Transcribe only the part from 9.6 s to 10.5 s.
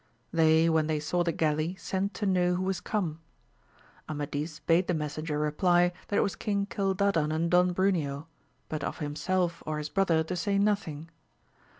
or his brother to